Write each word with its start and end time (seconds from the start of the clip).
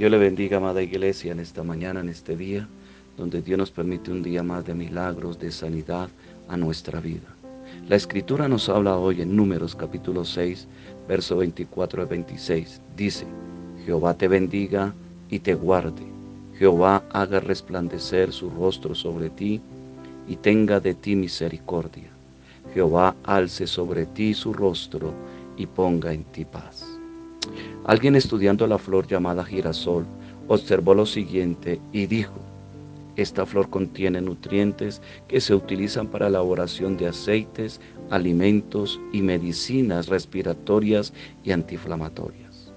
Dios 0.00 0.10
le 0.10 0.16
bendiga, 0.16 0.56
amada 0.56 0.80
iglesia, 0.80 1.30
en 1.30 1.40
esta 1.40 1.62
mañana, 1.62 2.00
en 2.00 2.08
este 2.08 2.34
día, 2.34 2.66
donde 3.18 3.42
Dios 3.42 3.58
nos 3.58 3.70
permite 3.70 4.10
un 4.10 4.22
día 4.22 4.42
más 4.42 4.64
de 4.64 4.72
milagros, 4.72 5.38
de 5.38 5.52
sanidad 5.52 6.08
a 6.48 6.56
nuestra 6.56 7.00
vida. 7.00 7.28
La 7.86 7.96
escritura 7.96 8.48
nos 8.48 8.70
habla 8.70 8.96
hoy 8.96 9.20
en 9.20 9.36
Números 9.36 9.76
capítulo 9.76 10.24
6, 10.24 10.66
verso 11.06 11.36
24 11.36 12.00
al 12.00 12.08
26. 12.08 12.80
Dice, 12.96 13.26
Jehová 13.84 14.14
te 14.14 14.26
bendiga 14.26 14.94
y 15.28 15.40
te 15.40 15.52
guarde. 15.52 16.06
Jehová 16.58 17.04
haga 17.12 17.40
resplandecer 17.40 18.32
su 18.32 18.48
rostro 18.48 18.94
sobre 18.94 19.28
ti 19.28 19.60
y 20.26 20.36
tenga 20.36 20.80
de 20.80 20.94
ti 20.94 21.14
misericordia. 21.14 22.08
Jehová 22.72 23.16
alce 23.22 23.66
sobre 23.66 24.06
ti 24.06 24.32
su 24.32 24.54
rostro 24.54 25.12
y 25.58 25.66
ponga 25.66 26.14
en 26.14 26.24
ti 26.24 26.46
paz. 26.46 26.89
Alguien 27.90 28.14
estudiando 28.14 28.68
la 28.68 28.78
flor 28.78 29.08
llamada 29.08 29.44
girasol 29.44 30.06
observó 30.46 30.94
lo 30.94 31.06
siguiente 31.06 31.80
y 31.92 32.06
dijo, 32.06 32.38
esta 33.16 33.44
flor 33.44 33.68
contiene 33.68 34.20
nutrientes 34.20 35.02
que 35.26 35.40
se 35.40 35.56
utilizan 35.56 36.06
para 36.06 36.26
la 36.26 36.38
elaboración 36.38 36.96
de 36.96 37.08
aceites, 37.08 37.80
alimentos 38.08 39.00
y 39.12 39.22
medicinas 39.22 40.06
respiratorias 40.06 41.12
y 41.42 41.50
antiinflamatorias. 41.50 42.70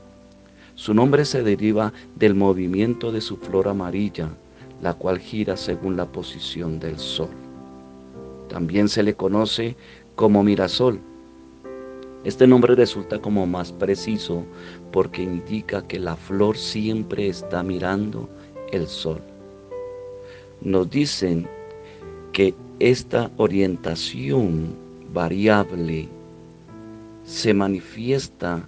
Su 0.73 0.95
nombre 0.95 1.25
se 1.25 1.43
deriva 1.43 1.93
del 2.15 2.33
movimiento 2.33 3.11
de 3.11 3.21
su 3.21 3.37
flor 3.37 3.67
amarilla, 3.67 4.29
la 4.81 4.95
cual 4.95 5.19
gira 5.19 5.57
según 5.57 5.95
la 5.95 6.07
posición 6.07 6.79
del 6.79 6.97
sol. 6.97 7.29
También 8.49 8.89
se 8.89 9.03
le 9.03 9.13
conoce 9.13 9.75
como 10.15 10.43
mirasol 10.43 10.99
este 12.23 12.47
nombre 12.47 12.73
resulta 12.75 13.19
como 13.19 13.45
más 13.45 13.71
preciso 13.73 14.45
porque 14.91 15.23
indica 15.23 15.85
que 15.85 15.99
la 15.99 16.15
flor 16.15 16.57
siempre 16.57 17.27
está 17.27 17.63
mirando 17.63 18.29
el 18.71 18.87
sol. 18.87 19.21
Nos 20.61 20.89
dicen 20.89 21.47
que 22.31 22.55
esta 22.79 23.29
orientación 23.37 24.73
variable 25.13 26.07
se 27.25 27.53
manifiesta 27.53 28.67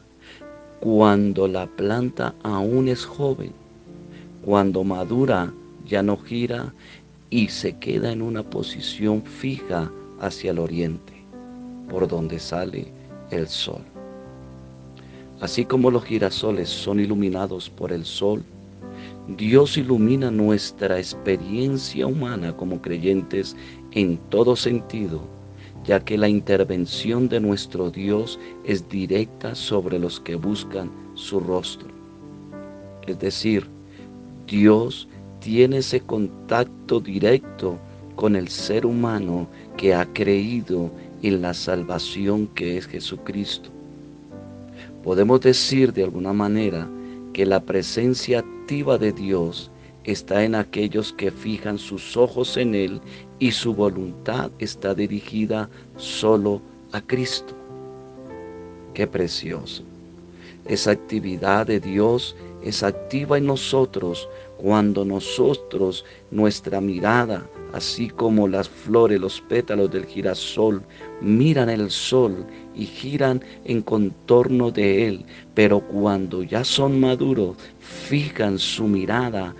cuando 0.81 1.47
la 1.47 1.65
planta 1.65 2.35
aún 2.43 2.89
es 2.89 3.05
joven, 3.05 3.53
cuando 4.43 4.83
madura 4.83 5.53
ya 5.85 6.03
no 6.03 6.17
gira 6.17 6.73
y 7.29 7.47
se 7.47 7.77
queda 7.77 8.11
en 8.11 8.21
una 8.21 8.43
posición 8.43 9.23
fija 9.23 9.89
hacia 10.19 10.51
el 10.51 10.59
oriente, 10.59 11.13
por 11.89 12.07
donde 12.07 12.37
sale 12.37 12.94
el 13.35 13.47
sol. 13.47 13.81
Así 15.41 15.65
como 15.65 15.91
los 15.91 16.03
girasoles 16.05 16.69
son 16.69 16.99
iluminados 16.99 17.69
por 17.69 17.91
el 17.91 18.05
sol, 18.05 18.43
Dios 19.27 19.77
ilumina 19.77 20.31
nuestra 20.31 20.97
experiencia 20.97 22.07
humana 22.07 22.55
como 22.55 22.81
creyentes 22.81 23.55
en 23.91 24.17
todo 24.29 24.55
sentido, 24.55 25.21
ya 25.83 25.99
que 25.99 26.17
la 26.17 26.29
intervención 26.29 27.27
de 27.27 27.39
nuestro 27.39 27.89
Dios 27.89 28.39
es 28.63 28.87
directa 28.87 29.55
sobre 29.55 29.99
los 29.99 30.19
que 30.19 30.35
buscan 30.35 30.91
su 31.15 31.39
rostro. 31.39 31.87
Es 33.07 33.19
decir, 33.19 33.67
Dios 34.47 35.07
tiene 35.39 35.77
ese 35.77 35.99
contacto 35.99 36.99
directo 36.99 37.77
con 38.15 38.35
el 38.35 38.47
ser 38.47 38.85
humano 38.85 39.47
que 39.77 39.93
ha 39.93 40.05
creído 40.13 40.89
en 41.27 41.41
la 41.41 41.55
salvación 41.55 42.45
que 42.47 42.77
es 42.77 42.85
Jesucristo. 42.85 43.69
Podemos 45.03 45.41
decir 45.41 45.91
de 45.91 46.03
alguna 46.03 46.33
manera 46.33 46.87
que 47.33 47.47
la 47.47 47.59
presencia 47.59 48.39
activa 48.39 48.99
de 48.99 49.11
Dios 49.11 49.71
está 50.03 50.43
en 50.43 50.53
aquellos 50.53 51.13
que 51.13 51.31
fijan 51.31 51.79
sus 51.79 52.15
ojos 52.15 52.57
en 52.57 52.75
Él 52.75 53.01
y 53.39 53.51
su 53.51 53.73
voluntad 53.73 54.51
está 54.59 54.93
dirigida 54.93 55.67
solo 55.97 56.61
a 56.91 57.01
Cristo. 57.01 57.55
Qué 58.93 59.07
precioso. 59.07 59.83
Esa 60.67 60.91
actividad 60.91 61.65
de 61.65 61.79
Dios 61.79 62.35
es 62.65 62.83
activa 62.83 63.37
en 63.37 63.45
nosotros 63.45 64.27
cuando 64.57 65.05
nosotros, 65.05 66.03
nuestra 66.31 66.81
mirada, 66.81 67.47
así 67.73 68.09
como 68.09 68.47
las 68.47 68.67
flores, 68.67 69.19
los 69.19 69.39
pétalos 69.41 69.91
del 69.91 70.05
girasol, 70.05 70.81
miran 71.21 71.69
el 71.69 71.91
sol 71.91 72.45
y 72.73 72.85
giran 72.85 73.43
en 73.65 73.81
contorno 73.81 74.71
de 74.71 75.07
él, 75.07 75.25
pero 75.53 75.79
cuando 75.79 76.41
ya 76.41 76.63
son 76.63 76.99
maduros, 76.99 77.55
fijan 77.95 78.59
su 78.59 78.87
mirada 78.87 79.55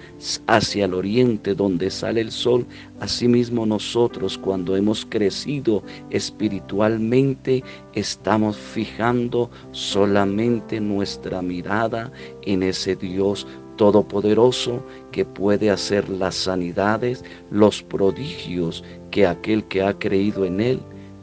hacia 0.48 0.86
el 0.86 0.94
oriente 0.94 1.56
donde 1.56 1.90
sale 1.90 2.22
el 2.22 2.32
sol. 2.32 2.66
Asimismo 3.00 3.66
nosotros 3.66 4.38
cuando 4.38 4.76
hemos 4.76 5.06
crecido 5.06 5.82
espiritualmente, 6.10 7.64
estamos 7.94 8.58
fijando 8.58 9.50
solamente 9.72 10.80
nuestra 10.80 11.42
mirada 11.42 12.12
en 12.44 12.62
ese 12.64 12.96
Dios 12.96 13.48
todopoderoso 13.78 14.84
que 15.12 15.26
puede 15.26 15.70
hacer 15.70 16.08
las 16.10 16.36
sanidades, 16.36 17.24
los 17.52 17.82
prodigios 17.84 18.84
que 19.12 19.26
aquel 19.26 19.64
que 19.66 19.82
ha 19.82 19.98
creído 19.98 20.46
en 20.46 20.62
Él 20.62 20.80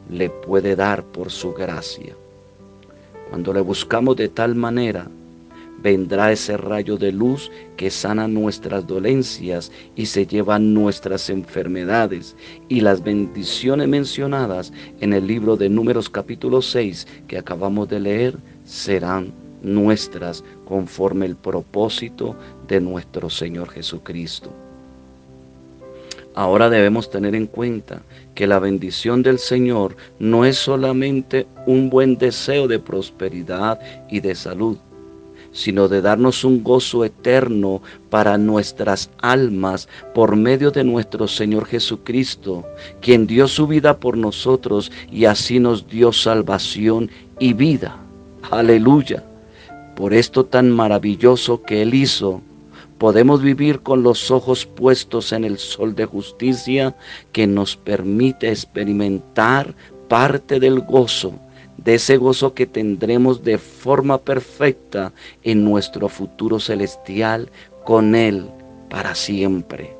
le 0.09 0.29
puede 0.29 0.75
dar 0.75 1.03
por 1.03 1.31
su 1.31 1.53
gracia. 1.53 2.15
Cuando 3.29 3.53
le 3.53 3.61
buscamos 3.61 4.15
de 4.15 4.29
tal 4.29 4.53
manera, 4.53 5.09
vendrá 5.83 6.31
ese 6.31 6.55
rayo 6.55 6.97
de 6.97 7.11
luz 7.11 7.51
que 7.75 7.91
sana 7.91 8.27
nuestras 8.27 8.87
dolencias 8.87 9.71
y 9.95 10.05
se 10.05 10.25
lleva 10.25 10.57
nuestras 10.57 11.29
enfermedades. 11.29 12.35
Y 12.69 12.81
las 12.81 13.03
bendiciones 13.03 13.87
mencionadas 13.89 14.71
en 15.01 15.13
el 15.13 15.27
libro 15.27 15.57
de 15.57 15.69
Números 15.69 16.09
capítulo 16.09 16.61
6 16.61 17.05
que 17.27 17.37
acabamos 17.37 17.89
de 17.89 17.99
leer 17.99 18.37
serán 18.65 19.33
nuestras 19.61 20.43
conforme 20.65 21.25
el 21.25 21.35
propósito 21.35 22.35
de 22.67 22.79
nuestro 22.79 23.29
Señor 23.29 23.69
Jesucristo. 23.69 24.49
Ahora 26.35 26.69
debemos 26.69 27.11
tener 27.11 27.35
en 27.35 27.45
cuenta 27.45 28.01
que 28.33 28.47
la 28.47 28.57
bendición 28.57 29.21
del 29.21 29.37
Señor 29.37 29.95
no 30.17 30.45
es 30.45 30.57
solamente 30.57 31.45
un 31.67 31.89
buen 31.91 32.17
deseo 32.17 32.67
de 32.67 32.79
prosperidad 32.79 33.79
y 34.09 34.19
de 34.19 34.33
salud, 34.33 34.77
sino 35.53 35.87
de 35.87 36.01
darnos 36.01 36.43
un 36.43 36.63
gozo 36.63 37.05
eterno 37.05 37.81
para 38.09 38.37
nuestras 38.37 39.09
almas 39.21 39.87
por 40.13 40.35
medio 40.35 40.71
de 40.71 40.83
nuestro 40.83 41.27
Señor 41.27 41.65
Jesucristo, 41.65 42.65
quien 42.99 43.25
dio 43.25 43.47
su 43.47 43.67
vida 43.67 43.97
por 43.99 44.17
nosotros 44.17 44.91
y 45.11 45.25
así 45.25 45.59
nos 45.59 45.87
dio 45.87 46.11
salvación 46.11 47.09
y 47.39 47.53
vida. 47.53 47.95
Aleluya. 48.51 49.23
Por 49.95 50.13
esto 50.13 50.43
tan 50.43 50.71
maravilloso 50.71 51.61
que 51.61 51.83
Él 51.83 51.93
hizo, 51.93 52.41
podemos 52.97 53.41
vivir 53.41 53.81
con 53.81 54.01
los 54.01 54.31
ojos 54.31 54.65
puestos 54.65 55.33
en 55.33 55.43
el 55.43 55.57
sol 55.57 55.93
de 55.93 56.05
justicia 56.05 56.95
que 57.31 57.45
nos 57.45 57.75
permite 57.75 58.49
experimentar 58.49 59.75
parte 60.07 60.59
del 60.59 60.79
gozo, 60.79 61.33
de 61.77 61.95
ese 61.95 62.17
gozo 62.17 62.53
que 62.53 62.65
tendremos 62.65 63.43
de 63.43 63.57
forma 63.57 64.17
perfecta 64.17 65.11
en 65.43 65.63
nuestro 65.63 66.09
futuro 66.09 66.59
celestial 66.59 67.49
con 67.85 68.15
Él 68.15 68.49
para 68.89 69.15
siempre. 69.15 69.95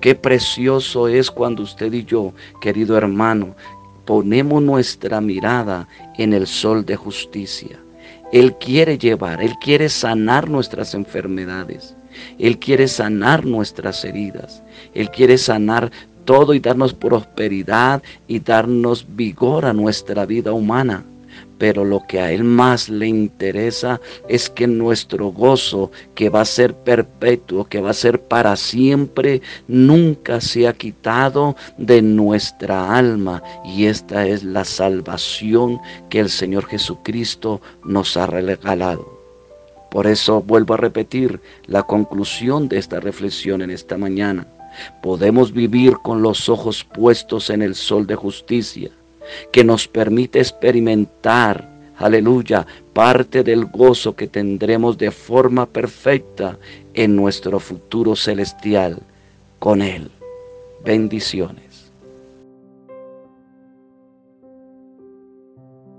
Qué 0.00 0.14
precioso 0.14 1.08
es 1.08 1.30
cuando 1.30 1.62
usted 1.62 1.92
y 1.92 2.04
yo, 2.04 2.32
querido 2.60 2.96
hermano, 2.96 3.54
ponemos 4.04 4.62
nuestra 4.62 5.20
mirada 5.20 5.86
en 6.18 6.32
el 6.32 6.46
sol 6.46 6.84
de 6.84 6.96
justicia 6.96 7.78
él 8.32 8.56
quiere 8.56 8.96
llevar, 8.96 9.42
Él 9.42 9.52
quiere 9.60 9.90
sanar 9.90 10.48
nuestras 10.48 10.94
enfermedades. 10.94 11.94
Él 12.38 12.58
quiere 12.58 12.88
sanar 12.88 13.44
nuestras 13.44 14.04
heridas. 14.06 14.62
Él 14.94 15.10
quiere 15.10 15.36
sanar 15.36 15.92
todo 16.24 16.54
y 16.54 16.60
darnos 16.60 16.94
prosperidad 16.94 18.02
y 18.28 18.40
darnos 18.40 19.06
vigor 19.08 19.64
a 19.66 19.72
nuestra 19.72 20.26
vida 20.26 20.52
humana. 20.52 21.04
pero 21.62 21.84
lo 21.84 22.02
que 22.08 22.18
a 22.20 22.32
Él 22.32 22.42
más 22.42 22.88
le 22.88 23.06
interesa 23.06 24.00
es 24.28 24.50
que 24.50 24.66
nuestro 24.66 25.28
gozo, 25.28 25.92
que 26.16 26.28
va 26.28 26.40
a 26.40 26.44
ser 26.44 26.74
perpetuo, 26.74 27.66
que 27.66 27.80
va 27.80 27.90
a 27.90 27.94
ser 27.94 28.20
para 28.20 28.56
siempre, 28.56 29.42
nunca 29.68 30.40
sea 30.40 30.72
quitado 30.72 31.54
de 31.78 32.02
nuestra 32.02 32.96
alma. 32.96 33.44
Y 33.64 33.86
esta 33.86 34.26
es 34.26 34.42
la 34.42 34.64
salvación 34.64 35.78
que 36.10 36.18
el 36.18 36.30
Señor 36.30 36.66
Jesucristo 36.66 37.60
nos 37.84 38.16
ha 38.16 38.26
regalado. 38.26 39.22
Por 39.88 40.08
eso 40.08 40.42
vuelvo 40.42 40.74
a 40.74 40.78
repetir 40.78 41.40
la 41.66 41.84
conclusión 41.84 42.68
de 42.68 42.78
esta 42.78 42.98
reflexión 42.98 43.62
en 43.62 43.70
esta 43.70 43.96
mañana. 43.96 44.48
Podemos 45.02 45.52
vivir 45.52 45.96
con 46.02 46.22
los 46.22 46.48
ojos 46.48 46.84
puestos 46.84 47.50
en 47.50 47.62
el 47.62 47.74
sol 47.74 48.06
de 48.06 48.14
justicia 48.14 48.90
que 49.52 49.64
nos 49.64 49.88
permite 49.88 50.38
experimentar, 50.38 51.68
aleluya, 51.96 52.66
parte 52.92 53.42
del 53.42 53.66
gozo 53.66 54.14
que 54.14 54.26
tendremos 54.26 54.98
de 54.98 55.10
forma 55.10 55.66
perfecta 55.66 56.58
en 56.94 57.16
nuestro 57.16 57.60
futuro 57.60 58.16
celestial 58.16 59.00
con 59.58 59.82
Él. 59.82 60.10
Bendiciones. 60.84 61.71